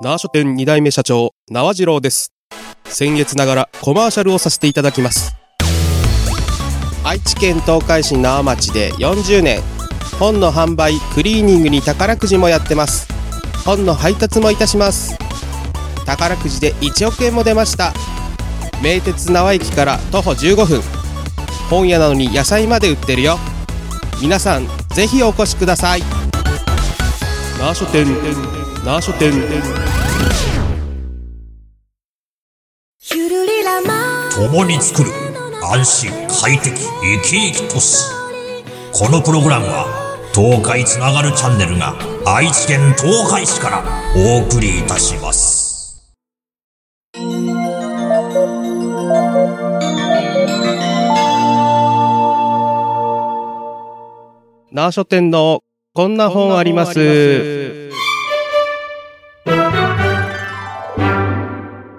[0.00, 2.32] 縄書店2代目社長、縄次郎です。
[2.84, 5.36] 先月ながらコマーシャルをさせていただきます。
[7.04, 9.62] 愛知県東海市縄町で40年、
[10.18, 13.06] 本の販売、クリーニングに宝くじもやってます。
[13.64, 15.16] 本の配達もいたします。
[16.04, 17.92] 宝くじで1億円も出ました。
[18.82, 20.82] 名鉄縄駅から徒歩15分。
[21.70, 23.38] 本屋なのに野菜まで売ってるよ。
[24.20, 26.02] 皆さん、ぜひお越しください。
[27.60, 28.06] 縄書店、
[28.84, 29.32] 縄書店。
[34.36, 35.10] 共に作る
[35.62, 38.04] 安心快適生き生き都市
[38.92, 39.86] このプログラムは
[40.34, 41.94] 東海つながるチャンネルが
[42.26, 43.82] 愛知県東海市から
[44.16, 46.04] お送りいたします
[54.72, 55.62] 縄書店の
[55.94, 57.63] こんな本あります。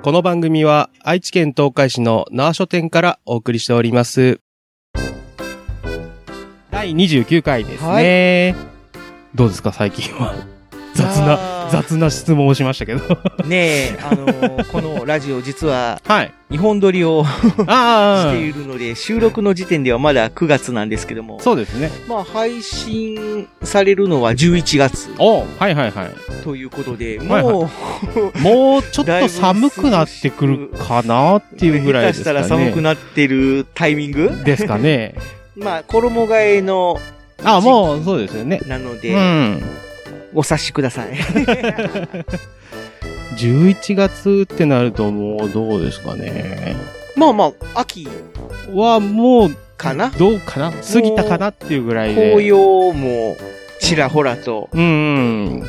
[0.05, 4.39] この番組は愛知県東海市の縄書店からお送りしております。
[6.69, 8.55] 第29回ですね。
[9.33, 10.35] どうですか最近は。
[10.93, 11.39] 雑な、
[11.71, 13.01] 雑な質問をしましたけど。
[13.45, 16.31] ねえ、あのーこのラジオ実は はい。
[16.51, 17.27] 2本撮りを し
[17.67, 21.89] あているので、収録の時点ではまだ9月なんですけどもあ、、そうですね。
[22.07, 26.11] まあ配信されるのは11月おはいはいはい。
[26.43, 27.69] ということで、はいはいも
[28.35, 32.39] う、 もうちょっと寒くなってくるかなっていうぐらいですかね。
[32.39, 34.41] 下手したら寒くなってるタイミング？
[34.43, 35.15] ですかね。
[35.55, 36.99] まあ、衣替えの、
[37.43, 38.59] あ、もうそうですよね。
[38.67, 39.63] なので、うん。
[40.35, 41.13] お察しください。
[43.37, 46.75] 11月ってなるともうどうですかね。
[47.15, 48.07] まあまあ、秋
[48.73, 50.71] はもうかなどうかな？
[50.71, 52.31] 過ぎたかなっていうぐらいで。
[52.31, 53.35] 紅葉も
[53.79, 54.85] ちらほらと、うんう
[55.61, 55.63] ん。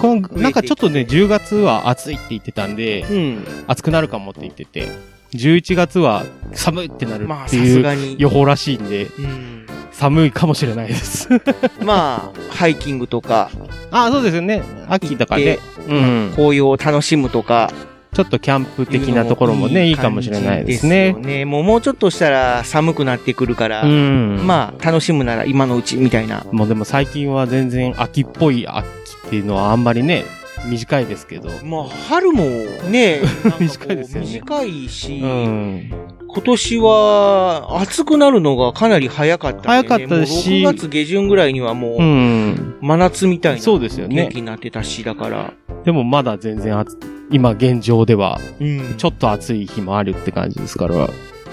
[0.00, 3.44] このなんかちょっとね、10月は暑いって言ってたんで、うん。
[3.66, 4.88] 暑くなるかもって言ってて、
[5.34, 8.16] 11月は寒いってなるまあ、さっていうすがに。
[8.18, 9.59] 予報らしいんで、うん。
[9.92, 11.28] 寒いかもしれないです。
[11.84, 13.50] まあ、ハイキングとか、
[13.90, 14.62] あ、そうですよね。
[14.88, 15.58] 秋とかね。
[15.88, 16.32] うん。
[16.34, 17.70] 紅葉を楽しむとか、
[18.12, 21.28] ちょっとキャンプ的なところもね、いいかもしれないですね感じ。
[21.30, 21.44] よね。
[21.44, 24.40] もうもうちょっとしたら寒くなってくるから、うん。
[24.44, 26.44] まあ、楽しむなら今のうちみたいな。
[26.50, 28.86] もうでも最近は全然秋っぽい秋
[29.26, 30.24] っていうのはあんまりね、
[30.66, 31.50] 短いですけど。
[31.64, 32.44] まあ、春も
[32.90, 33.20] ね、
[33.58, 35.90] 短いですよね短いし、うん。
[36.32, 39.62] 今年は暑くなるのがかなり早かったね。
[39.66, 42.76] 早かったしもう6月下旬ぐらいにはもうう、ん。
[42.80, 45.52] 真夏みたいなそうですよね天気になってたし、だから。
[45.84, 46.98] でもまだ全然暑
[47.30, 48.94] 今現状では、うん。
[48.96, 51.08] ちょっと暑い日もあるって感じですから。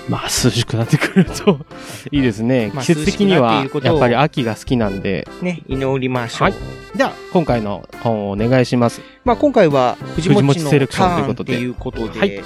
[0.09, 1.59] まあ涼しくなってくると
[2.11, 2.71] いいですね。
[2.73, 5.27] まあ季節的にはやっぱり秋が好きなんで。
[5.41, 6.49] ね、祈りましょう。
[6.49, 6.53] はい
[6.95, 9.01] じゃあ今回の本をお願いします。
[9.23, 12.41] まあ今回は藤藤本の本セレクションということでいうことで、はい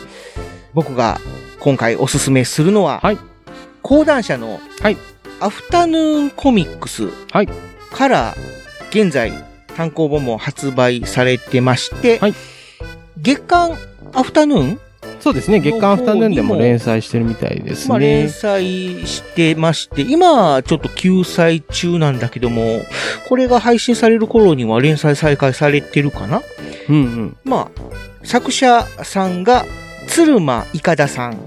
[0.74, 1.20] 僕が
[1.62, 3.18] 今回おすすめするのは、はい
[3.84, 4.98] 講談社の、はい
[5.40, 7.50] アフタヌーンコミックスはい
[7.92, 8.36] から
[8.90, 9.32] 現在
[9.76, 12.34] 単行本も発売されてまして、はい
[13.18, 13.78] 月刊
[14.14, 14.80] アフタヌーン
[15.20, 15.60] そうですね。
[15.60, 18.32] 月刊アフタヌーンでも連載してるみたいですまあ、連ね。
[18.32, 22.82] 載してまして、今ちょっと休載中なんだけども、
[23.30, 26.42] これが配信される頃には連載再開されてるかな？
[26.90, 27.38] うんうん。
[27.44, 29.64] まあ、作者さんが、
[30.08, 31.38] 鶴間いかださん。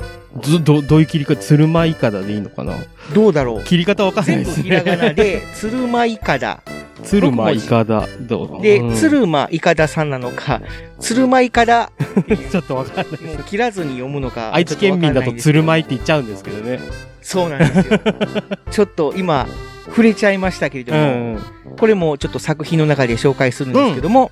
[0.42, 2.74] ずど、どういう切り方鶴舞いかだでいいのかな？
[3.14, 3.64] どうだろう？
[3.64, 4.62] 切り方わかんない全ですね。
[4.62, 6.62] 部ひらがなで、 鶴間いかだ。
[7.04, 8.08] 鶴舞いかだ。
[8.20, 10.62] どうでう、ん鶴間いかださんなのか、
[11.00, 11.92] 鶴間いかだ、
[12.50, 13.20] ちょっとわかんない。
[13.22, 14.54] もう切らずに読むのか。
[14.54, 15.96] 愛知県民だと鶴舞ってい。
[15.98, 16.80] 言っちゃうんですけどね。
[17.20, 18.00] そうなんですよ。
[18.70, 19.46] ちょっと今、
[19.86, 21.38] 触れちゃいましたけれどうも、ん。
[21.78, 24.30] これもちょっと作品の中で紹介するんですけども、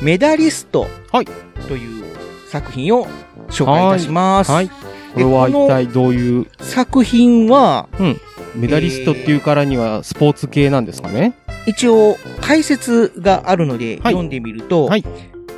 [0.00, 1.26] メダリストはい
[1.68, 2.04] という
[2.50, 3.06] 作品を
[3.50, 4.50] 紹介いたします。
[4.50, 4.68] はい。
[4.68, 4.74] こ
[5.16, 7.88] れは一体どういう、作品は、
[8.54, 11.34] メダリストっていうからにはスポーツ系なんですかね？
[11.66, 15.04] 一応解説があるのではい読んでみると、はい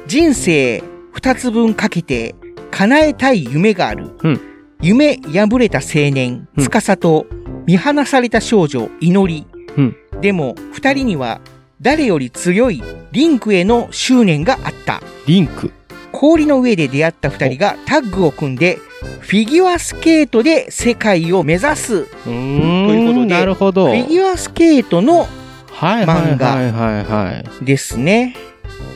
[0.07, 0.83] 人生
[1.13, 2.35] 二つ分かけて
[2.73, 4.11] 叶えたい夢がある。
[4.23, 4.41] うん
[4.83, 7.27] 夢破れた青年、うん司と
[7.67, 9.47] 見放された少女、祈り。
[9.77, 11.41] うんでも二人には
[11.81, 12.83] 誰より強い
[13.13, 15.03] リンクへの執念があった。
[15.27, 15.73] リンク。
[16.21, 18.79] 氷の上で出会った二人がタッグを組んで、
[19.21, 22.05] フィギュアスケートで世界を目指す。
[22.25, 23.89] ということでなるほフど。
[23.89, 25.27] ィギュアスケートの
[25.71, 27.43] 漫画。
[27.63, 28.37] ですね。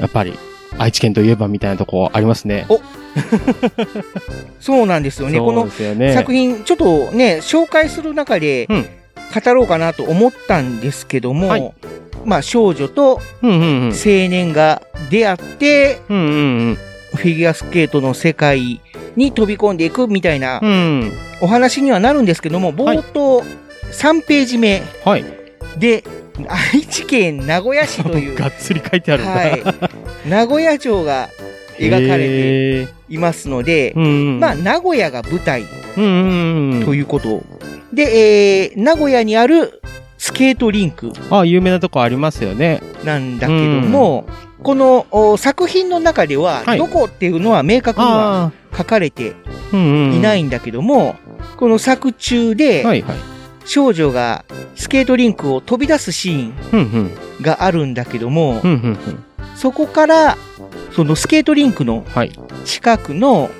[0.01, 0.39] やっぱり、
[0.77, 2.67] 愛知県といえばみたいなとこありますね。
[4.61, 5.39] そうなんですよね。
[5.39, 6.13] こそうの。
[6.13, 11.73] 作品、ちょっとね、紹介する中でうん、語ろうかなと思ったんですけども、はい
[12.27, 13.89] まあ少女とうんうんうん。
[13.89, 16.21] 青年が出会って、うんう
[16.73, 16.79] ん
[17.15, 18.81] フィギュアスケートの世界
[19.17, 20.61] に飛び込んでいくみたいな。
[21.41, 23.43] お話にはなるんですけども、冒頭
[23.93, 25.25] 3ページ目はい。
[25.79, 26.05] で、
[26.49, 29.25] 愛知県名古屋市という、 がっつり書いてある。
[29.25, 29.63] はい、
[30.29, 31.29] 名古屋城が
[31.79, 34.07] 描かれていますので、うんう
[34.37, 34.41] ん。
[34.41, 35.65] まあ、名古屋が舞台
[35.97, 36.85] うんうんうん。
[36.85, 37.43] ということ。
[37.93, 39.81] で、えー、名古屋にある
[40.25, 42.81] スケートリンクあ、有名なとこありますよね。
[43.05, 44.25] なんだけども、
[44.63, 49.35] このお作品の中でははい、どこっていうのは明確にはあ書かれて。
[49.71, 51.17] いないんだけども、
[51.59, 53.05] この作中で。
[53.67, 57.11] 少女がスケートリンクを飛び出すシーン。
[57.43, 58.63] があるんだけども。
[59.57, 60.39] そこから、
[60.97, 62.33] そのスケートリンクのはい。
[62.65, 63.51] 近くの。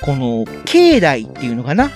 [0.00, 1.92] この、境内っていうのかな？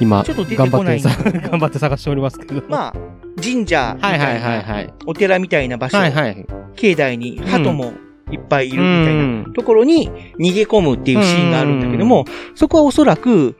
[0.00, 2.62] 今、ちょっと出て頑張こないってさ、 頑張って探しておりますけど。
[2.68, 2.94] まあ、
[3.42, 4.94] 神社みはいはいはいはい。
[5.06, 6.46] お寺みたいな場所、はいはい。
[6.76, 7.92] 境内に鳩も
[8.30, 12.24] いっぱいいるみたいうんなところに逃げ込むっていうシーンがあるんだけども、
[12.54, 13.56] そこはおそらく、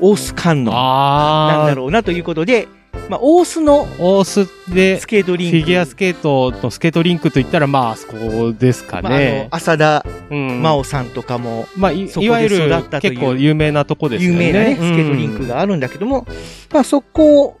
[0.00, 1.66] オース観音なん。
[1.66, 2.66] だろうなということで、
[3.10, 5.56] まあ、オースのオースでス、ケートフリンク。
[5.56, 9.46] ィギュアスケートのスケートリンクといったら、まあ、あそこですかまあ。
[9.50, 12.70] 浅田うん真央さんとかも、まあ、いわゆる
[13.00, 14.46] 結構有名なとこですよね。
[14.46, 16.24] 有名なね、スケートリンクがあるんだけども、
[16.72, 17.56] まあそこを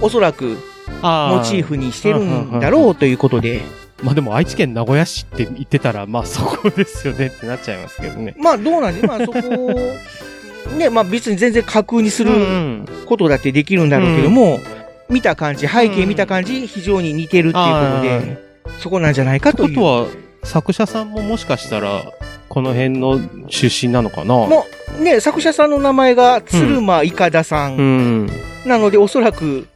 [0.00, 0.56] おそらく
[1.02, 3.60] モチーフにしてるんだろうということで、
[4.02, 8.34] まあでも愛知県名古屋市って言ってたら、まあ そこですよねってなっちゃいますけどね。
[8.40, 14.60] まあどうなんで、まあそこを、ね、まあ別に全然架空にするうんことだってできるんだろうけども、
[15.08, 18.38] 見た感じ、背景見た感じ、非常に似てるっていうことで、
[18.78, 19.74] そこなんじゃないかという。
[19.74, 20.06] ことは、
[20.44, 22.02] 作者さんももしかしたら、
[22.48, 24.34] この辺の出身なのかな？
[24.34, 24.66] も
[24.98, 27.76] う、ね、作者さんの名前が鶴間いかださん。
[27.76, 28.30] うん。
[28.66, 29.66] なので、おそらく、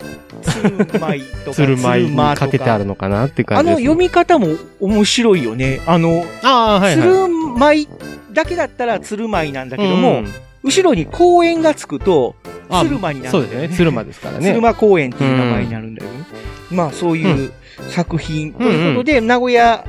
[0.42, 0.70] 鶴
[1.00, 5.80] 舞とか、鶴舞にかけてあるのかなって感じです、の読み方も面白いよね。
[5.86, 7.08] あの、ああ、はいはい。
[7.08, 7.88] 鶴舞
[8.32, 10.32] だけだったら鶴舞なんだけども、うん
[10.68, 12.34] 後ろに公園がつくと、
[12.68, 13.56] あ鶴間になるんだよね。
[13.56, 13.76] そうですね。
[13.76, 14.46] 鶴間ですからね。
[14.46, 16.24] 鶴間公園っていう名前になるんだよね。
[16.70, 17.52] まあ、そういう
[17.88, 19.84] 作品ということで、名古屋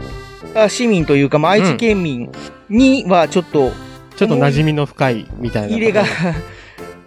[0.56, 2.32] あ市民というか、まあ、愛知県民
[2.70, 3.72] にはちょっと
[4.16, 5.68] ちょっと馴染みの深いみたいな。
[5.70, 6.06] 入れが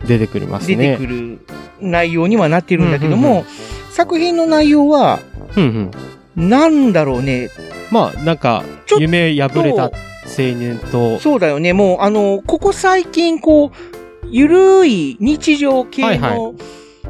[0.06, 0.76] 出てくりますね。
[0.76, 1.38] 出てくる
[1.80, 3.44] 内容にはなってるんだけどうんうんも、
[3.90, 5.20] 作品の内容は、
[5.56, 5.90] うん
[6.36, 6.48] うん。
[6.48, 7.50] なんだろうね。
[7.90, 8.64] まあ、なんか
[8.98, 9.90] 夢破れた
[10.24, 11.72] 青年と、そうだよね。
[11.72, 16.54] もう、あの、ここ最近、こう、ゆるい日常系の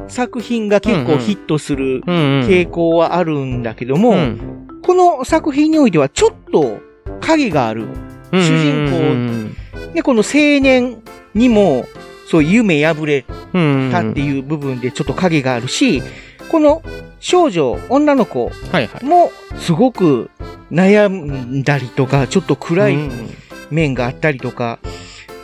[0.07, 2.01] 作品が結構ヒットする。
[2.05, 6.81] 傾向はあるんだけども、うんこの作品においてはちょっと
[7.21, 7.87] 影がある。
[8.33, 9.55] 主人公うん
[9.93, 11.01] で、この青年
[11.33, 11.85] にも、
[12.29, 13.23] そう夢破れ。
[13.91, 16.03] たっていう部分でちょっと影があるし、
[16.51, 16.81] この
[17.19, 18.51] 少女、女の子。
[19.03, 20.29] もすごく
[20.73, 23.29] 悩んだりとか、ちょっと暗いうん
[23.69, 24.79] 面があったりとか、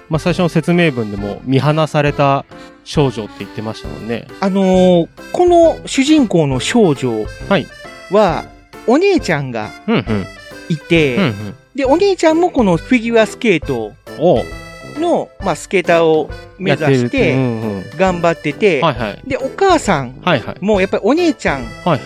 [0.10, 2.46] まあ、最初の説明文でも、見放された
[2.84, 4.28] 少女って言ってましたもんね。
[4.40, 7.68] あのーこの主人公の少女はい
[8.12, 8.46] は、
[8.88, 10.26] お姉ちゃんがうんうん。
[10.70, 11.56] いて、うんうん。
[11.76, 14.44] で、お姉ちゃんもこのフィギュアスケートお
[15.00, 17.90] の、まあ、スケーターを目指してるて、うんうん。
[17.98, 19.22] 頑張ってて、はいはい。
[19.28, 20.22] で、お母さん。
[20.62, 22.00] もやっぱりお姉ちゃんはいはい。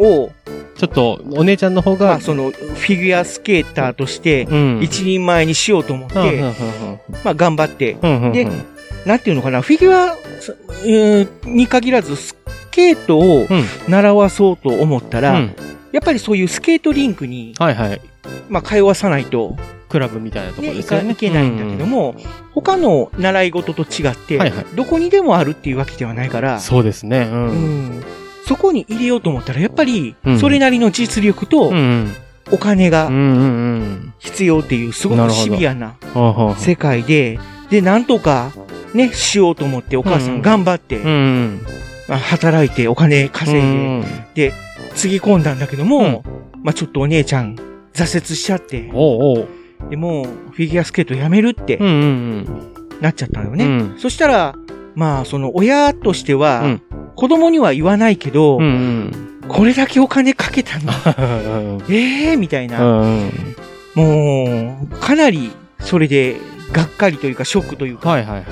[0.00, 0.30] を、
[0.76, 4.80] ちょっと、お姉ちゃんの方まがあ、、その、フィギュアスケーターとして、うん。
[4.80, 6.42] 一人前にしようと思って、
[7.24, 7.94] まあ、頑張って。
[8.32, 8.48] で
[9.06, 12.36] なんていうのかな、フィギュアそえーに限らず、ス
[12.70, 15.56] ケートをうん習わそうと思ったら、うん。
[15.92, 18.00] やっぱりそういうスケートリンクに、はいはい。
[18.48, 19.56] まあ、通わさないと、
[19.88, 21.06] クラブみたいなとこね、いですよね。
[21.06, 22.14] かいけないんだけども、
[22.54, 27.28] 他の習い事と違って、はいはいどこにでもあるっていうわけではないからうん。、そうですね。
[27.30, 27.34] う。
[27.34, 28.04] うんん
[28.46, 31.72] そこに入れようと思ったら、やっぱりう、んそれなりの実力と。
[32.52, 33.08] お金が。
[34.18, 35.94] 必要っていう、すごくシビアな
[36.58, 37.38] 世界で、
[37.70, 38.52] で、なんとか、
[38.92, 41.00] ね、しようと思って、お母さうんん頑張って、
[42.08, 44.04] 働いてお金稼い
[44.34, 44.54] で、うん
[44.92, 46.24] つぎ込んだんだけども、
[46.64, 47.54] まあちょっとお姉ちゃん、
[47.94, 48.90] 挫折しちゃって。
[49.88, 51.76] でもう、フィギュアスケートやめるって
[53.00, 53.58] なっちゃったのようん。
[53.58, 53.64] ね。
[53.64, 54.56] うんそしたら、
[54.96, 56.82] まあ、その親としては、うん
[57.20, 59.44] 子供には言わないけど、うんうん。
[59.46, 60.90] これだけお金かけたの。
[61.90, 62.82] え えー、みたいな。
[62.82, 63.30] うん。
[63.94, 65.50] もう、かなり、
[65.80, 66.36] それで、
[66.72, 68.44] がっかりというか、ショックというか、はいはいは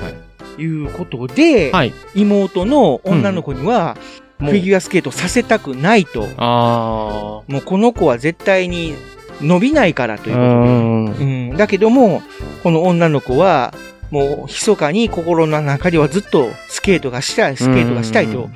[0.59, 0.61] い。
[0.61, 1.93] いうことで、はい。
[2.13, 3.97] 妹の女の子には、
[4.37, 6.27] フィギュアスケートさせたくないと。
[6.37, 8.93] あもうこの子は絶対に
[9.41, 10.33] 伸びないからとあ。
[10.33, 11.25] いううことで。
[11.25, 11.49] ん。
[11.49, 11.57] うん。
[11.57, 12.21] だけども、
[12.61, 13.73] この女の子は、
[14.11, 18.49] もう、密かに心の中ではずっとスケートがしたい、スケートがしたいと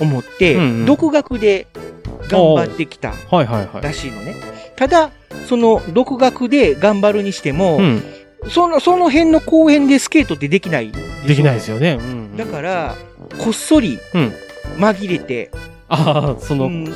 [0.00, 1.66] 思って、うんうん独学で
[2.28, 3.82] 頑張ってきたはいはいはい。
[3.82, 4.36] らしいのね。
[4.76, 5.10] ただ、
[5.48, 8.02] その独学で頑張るにしても、うん。
[8.48, 10.92] その、その辺の公園でスケートってできない。
[11.26, 11.98] できないですよね。
[12.00, 12.36] うん。
[12.36, 12.96] だから、
[13.38, 14.32] こっそりうん。
[14.78, 15.50] 紛れて、
[15.88, 16.94] ああ、その、うん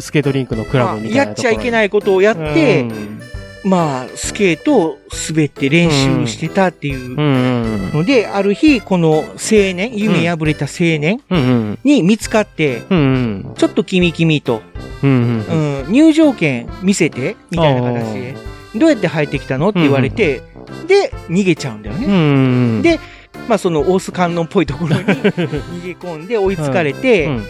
[0.00, 3.20] スケートリンクのクラブみたいなまあやっちゃいけいないことをやって、うん。
[3.64, 4.98] まあ、スケートを
[5.28, 7.16] 滑って練習してたっていう。
[7.92, 11.20] ので、ある日、この青年、夢破れた青年。
[11.84, 12.82] に見つかって。
[12.82, 14.62] ちょっと君君と、
[15.02, 18.34] 入場券見せて、みたいな形で、
[18.76, 20.42] どうやって入ってきたのって言われて、
[20.86, 22.06] で、逃げちゃうんだようね。
[22.78, 22.82] ん。
[22.82, 23.00] で
[23.48, 27.44] まあ、その大須観音っぽいところに 逃げ込んで追いつかれて、うん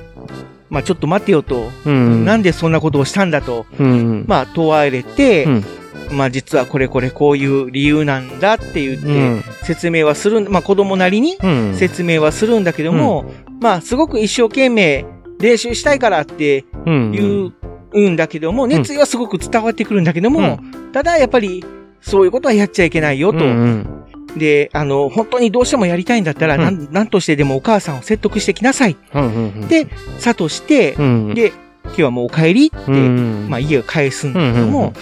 [0.71, 2.25] まあ、ちょっと待てよと、うん。
[2.25, 4.25] なんでそんなことをしたんだと、うん。
[4.27, 5.65] まあ、問われて、うん
[6.11, 9.43] まあ、実はこれこれこういう理由なんだって言って、うん。
[9.63, 11.75] 説明はするん、まあ、子供なりにうん。
[11.75, 15.05] 説明はするんだけども、まあ、すごく一生懸命
[15.39, 17.13] 練習したいからってうん。
[17.13, 17.53] 言
[17.93, 21.65] うんだけども、熱意はすごく伝わってくるんだけども、うただやっぱり、
[22.01, 23.45] そういうことはやっちゃいけないよと。
[23.45, 23.95] うん
[24.37, 28.97] で、あの、本当にどうしてもやりたいんだったら、うんなん、としてでもお母さんを説得してきなさい。
[29.15, 29.69] うんうん。
[29.69, 29.87] で、
[30.21, 31.35] 諭して、うん。
[31.35, 31.53] で、
[31.89, 34.93] 今日はもうお帰りって、うん、まあ家を返すんだけどうんうんも、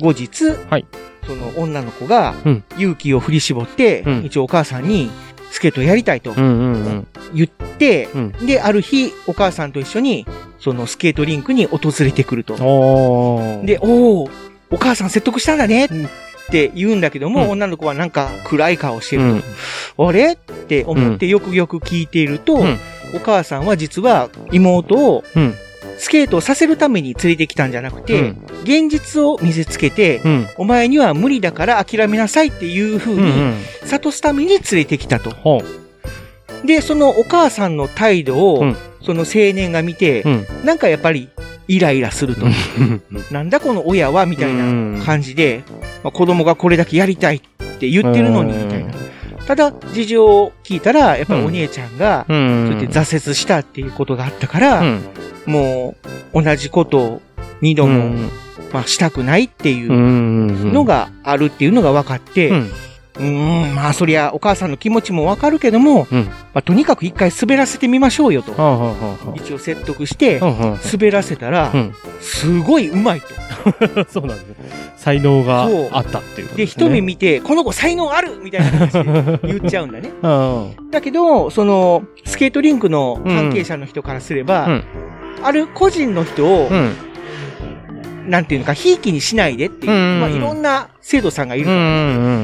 [0.00, 0.86] 後日、はい
[1.26, 5.10] その女の子がうん勇気を振り絞って、うん一応お母さんに
[5.50, 8.32] スケートをやりたいとうんうん言って、うん。
[8.46, 10.26] で、ある日、お母さんと一緒に、
[10.58, 12.54] そのスケートリンクに訪れてくると。
[13.64, 14.30] で、おお
[14.70, 15.88] お母さん説得したんだねっ
[16.50, 19.42] て言うんだけども、うん女の子はなんか暗い顔してるうん。
[19.96, 20.08] と。
[20.08, 20.32] あれ？
[20.32, 22.78] って思ってよくよく聞いていると、うん
[23.14, 25.54] お母さんは実は妹をうん。
[25.98, 30.46] スケートをさせるために連れてきたんじゃなくて、うん現実を見せつけて、うん。
[30.58, 33.18] お前には無理だから諦めなさいっていう風うん。
[33.20, 33.54] うにん。
[33.88, 35.30] 諭すために連れてきたと。
[35.30, 36.66] ほう。
[36.66, 40.46] で、そのお母さんの態度を、うんその青年が見て、うん。
[40.64, 41.28] なんかやっぱり
[41.68, 42.46] イライラすると。
[43.30, 45.62] なんだこの親はみたいな感じで、
[46.02, 47.40] まあ、子供がこれだけやりたいっ
[47.78, 48.67] て言ってるのに、み
[49.48, 52.32] ただ、事情を聞いたら、やっぱりお姉ちゃんが、う。
[52.32, 55.02] そうんやって挫折したっていうことがあったから、うん。
[55.46, 55.96] も
[56.34, 57.22] う、同じことを
[57.62, 58.30] 二度も、うん。
[58.74, 62.66] まあ、したくないっていううんの、があるっていうのが分かって、う。
[63.18, 66.24] うんーん、まあ、そりゃ、お母さんの気持ちも分かるけども、うん。
[66.24, 68.52] まあ、とにかく一回滑らせてみましょうよと。
[69.34, 71.94] 一応説得して滑らせたらう、ん。
[72.20, 74.08] すごい上手いと。
[74.10, 74.54] そうなんですね。
[74.96, 76.66] 才能があったっていうことで、ね。
[76.66, 80.10] 一目見て、この子才能あるみたいな感じで 言っちゃうんだね。
[80.22, 80.90] うん。
[80.90, 84.84] だけど、その、スケートリンクの関係者の人からすれば、うん
[85.42, 86.92] ある個人の人を、うん。
[88.28, 91.76] なんていうのか、ひいきにしないでっていう、うんまあ、いろんな生徒さんがいると、うん。
[91.76, 91.80] う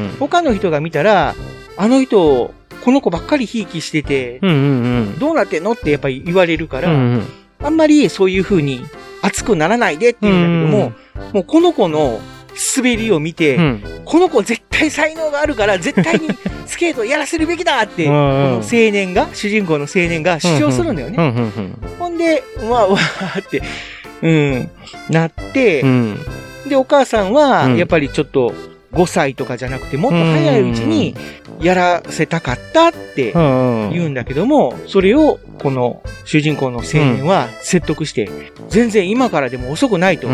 [0.07, 0.17] ん。
[0.19, 1.35] 他の人が見たら、
[1.77, 4.41] あの人、この子ばっかりひいきしてて。
[4.41, 7.27] どうなってんのってやっぱり言われるから、うん。
[7.63, 8.85] あんまりそういう風に
[9.23, 10.93] 熱くならないでって言うんだけども、
[11.33, 12.21] もうこの子の
[12.77, 14.03] 滑りを見て、うん。
[14.05, 16.29] この子絶対才能があるから、絶対に
[16.67, 21.19] スケートをやらせるべきだって、 うんこの青年が、主人公の青年が主張するんだよね。
[21.99, 23.63] ほんで、わーわーって、
[24.25, 24.71] うん、
[25.11, 26.19] なって、うん。
[26.69, 28.53] で、お母さんは、うんやっぱりちょっと、
[28.93, 31.15] 5歳とかじゃなくて、もっと早いうちに、
[31.61, 33.91] やらせたかったってうん。
[33.93, 38.31] 言うんだけども、それを、この主人公の青年は説得して、
[38.69, 40.29] 全然今からでも遅くないと。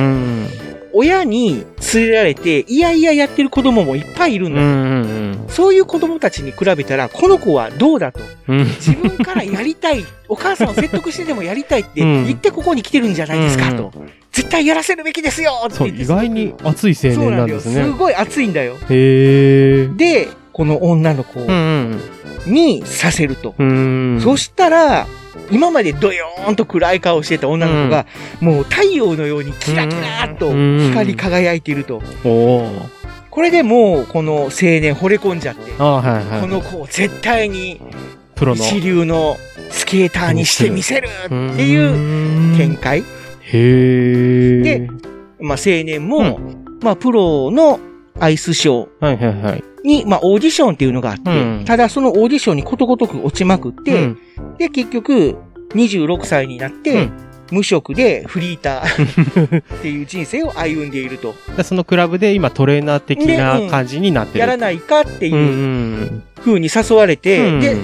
[0.92, 0.99] うん。
[1.00, 4.61] 親に連れられて、いやいややってる子供もいっぱいいるんだ。
[4.61, 5.44] うん。
[5.49, 8.20] そういう子供たちに比べたら、この子はどうだと。
[8.49, 8.64] うん。
[8.64, 13.92] 自分からやりたい、お母さんを説得してでもやりたいって うん言ってここに来てるんじゃないですかうんと。
[14.32, 17.75] 絶対やらせるべきですよって言って意外に熱い青年なんですね。
[17.75, 17.90] そうなんだよ。
[17.92, 18.75] すごい熱いんだよ。
[18.75, 19.88] へえ。
[19.97, 22.00] で、この女の子うん。
[22.47, 23.54] にさせると。
[23.59, 24.20] うん。
[24.23, 25.06] そしたら、
[25.50, 28.06] 今までドヨーンと暗い顔してた女の子が、
[28.40, 30.50] もう太陽のようにキラキラーっと
[30.90, 32.02] 光り輝いていると。
[33.30, 36.40] これでもう、この青年惚れ込んじゃって、あはいはい。
[36.40, 37.80] この子を絶対に
[38.34, 38.64] プロの。
[38.64, 39.37] 一流の
[39.70, 43.00] スケーターにしてみせるっていうう展開。
[43.00, 43.04] へ
[43.52, 44.62] え。
[44.62, 44.88] で、
[45.38, 46.40] まあ青年も、
[46.82, 47.78] まあプロの
[48.21, 49.65] アイスショーはいはいはい。
[49.85, 54.19] に、まあオーディションっていうのがあって、うんただそのオーディションにことごとく落ちまくって、うん
[54.59, 55.37] で、結局、
[55.75, 57.12] 26歳になって、うん
[57.50, 61.35] 無職でフリーター っていう人生を歩んでいると。
[61.57, 64.39] でそのクラブで今トレーナー的な感じになってる。
[64.39, 65.27] やらないかって。
[65.27, 67.77] いうん風に誘われて、うんで、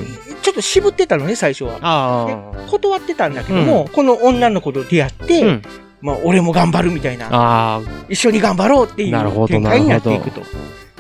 [0.42, 1.78] ちょっと渋ってたのね、最初は。
[1.82, 5.60] あ断ってたんだけども、この女の子と出会って。
[6.00, 7.80] まあ、俺も頑張るみたいな、ああ。
[8.08, 10.42] 一緒に頑張ろうっていなるほどう展開になっていくと。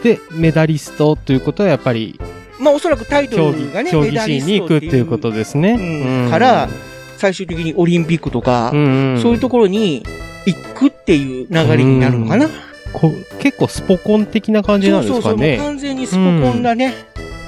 [0.02, 2.18] で、メダリストということはやっぱり
[2.58, 5.72] まあ、おそらくタイト競技ルがね、競技メダリストシーンに行くっていうことですね。
[5.72, 6.68] うんから、
[7.16, 10.04] 最終的にオリンピックとか、んそういうところに
[10.46, 12.48] 行くっていう流れになるのかな。
[12.92, 15.58] こ結構スポコン的な感じなんですかそうそうそう、もうね。
[15.58, 16.94] 完全にスポコンだね。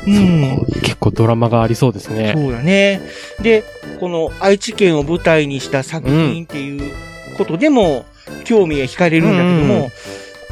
[0.06, 2.32] うん結構ドラマがありそうですね。
[2.34, 3.00] そうだね。
[3.42, 3.64] で、
[4.00, 6.92] この愛知県を舞台にした作品っていう
[7.38, 8.04] ことでも
[8.44, 9.90] 興味が惹かれるんだけども、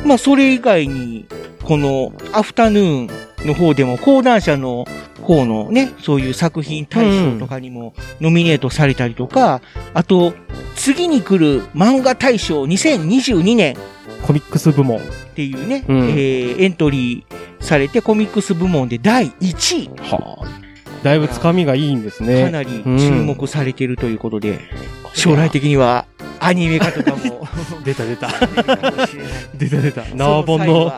[0.04, 1.26] まあそれ以外に、
[1.64, 4.86] このアフタヌーンの方でも講談社の
[5.22, 9.60] 方のね、そういう作品大賞とかにもノミネートされたりとか、
[9.92, 10.32] あと、
[10.76, 13.76] 次に来る漫画大賞2022年
[14.26, 14.98] コミックス部門。
[14.98, 15.02] っ
[15.36, 19.90] ていうね、うんえーエントリーされてコミックス部門で第1位。
[19.98, 20.46] はあ。
[21.02, 22.44] だいぶつかみがいいんですね。
[22.44, 24.58] かなり注目されているということで、
[25.14, 26.06] 将来的には
[26.40, 27.46] アニメ化とかも
[27.84, 28.28] 出た出た。
[29.54, 30.02] 出た出た。
[30.14, 30.92] 縄本の、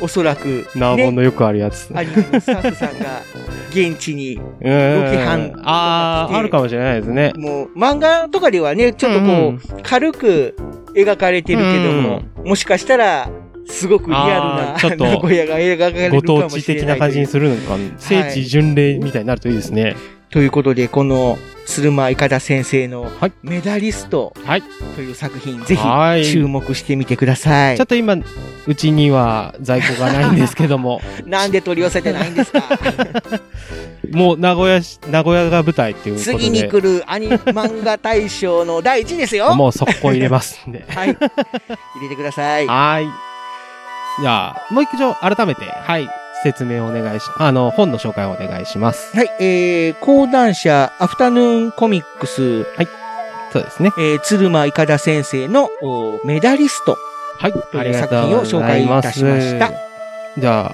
[0.00, 1.90] おそらく、 ね、縄本のよくあるやつ。
[1.94, 3.22] アニメのスタッフさんが
[3.70, 7.32] 現地に、 うんロケハンああ、あるかもしれないですね。
[7.36, 10.56] もう漫画とかではね、ちょっとこう、軽く
[10.94, 13.30] 描かれてるけども、もしかしたら、
[13.66, 16.48] すごくリアルあなーちょっと名古屋が描かれるかごもしれない。
[16.50, 19.96] 当地的な感じにするのか、聖地巡礼みたいになるといいですね。
[20.30, 21.38] ということで、この、
[21.70, 24.62] 鶴間いかだ先生のはい、メダリストはい。
[24.96, 27.86] という作品、ぜはいひ注目してみてくださいちょっ。
[27.86, 28.16] と今、
[28.66, 32.62] うちには在庫がないんですけども、 なんで取り寄せてないんですか？
[34.10, 36.38] もう名古屋市、名古屋が舞台っていうことで。
[36.38, 39.54] 次に来るアニ漫画大賞の第1位ですよ。
[39.54, 40.84] もう速攻入れますんで。
[40.90, 41.08] はい。
[41.14, 41.14] 入
[42.02, 42.66] れてください。
[42.66, 43.06] はい。
[44.20, 46.08] じゃあ、もう一度改めて、はい、
[46.42, 49.16] 説明をお願いし、あの、本の紹介をお願いします。
[49.16, 52.64] はい、えー、講談社アフタヌーンコミックス、
[53.52, 53.90] そうですね。
[53.98, 56.96] えー、鶴間いかだ先生のおメダリスト。
[57.38, 57.94] はい、という。
[57.94, 59.72] 作品を紹介いたしました
[60.38, 60.72] じゃ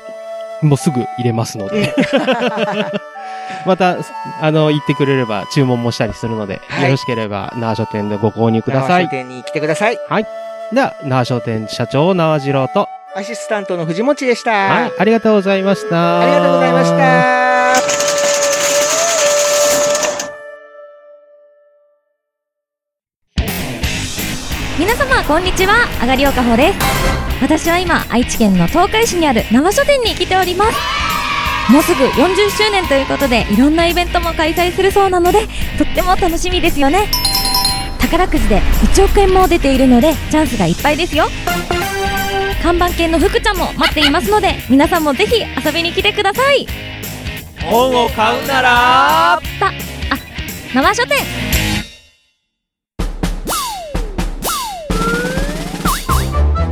[0.62, 1.94] あ、もうすぐ入れますので。
[3.64, 3.96] また、
[4.40, 9.10] あの、言ってくれれば注文もしたりするので、はいよろしければ、縄書店でご購入ください生。
[9.10, 9.98] 書店に来てください。
[10.72, 14.50] では、縄書店社長、縄次郎と、アシスタントの藤持でした。
[14.50, 16.20] はい、ありがとうございました。
[16.20, 16.90] ありがとうございまし。
[16.90, 17.46] た。
[24.78, 26.78] 皆様こんにちはあがりおかほです
[27.40, 35.46] 私は今愛知県の東海市にある生書店に来ておりますもうすぐ40周年ということでいろんなイベントも開催するそうなので
[35.78, 37.08] とっても楽しみですよね
[37.98, 38.60] 宝くじで
[38.94, 41.24] 1億円も出ているのでチャンスがいっぱいですよ
[42.66, 46.66] 看板犬の福ちゃんも待っていますので皆さんもぜひ遊びに来てください。
[47.62, 49.72] 本を買うなら、たあ
[50.74, 51.16] 生書店。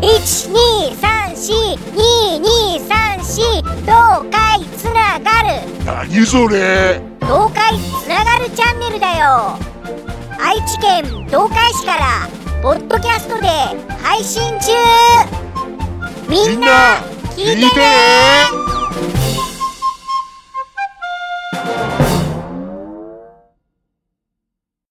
[0.03, 1.53] 一二三四
[1.95, 5.63] 二二三四東海つながる。
[5.87, 7.01] 何それ？
[7.21, 9.57] 東海つながるチャンネルだよ。
[10.41, 12.29] 愛知県東海市から
[12.65, 13.47] ポッドキャストで
[14.03, 15.44] 配信中
[16.35, 16.97] みんな
[17.37, 18.74] 聞いてね。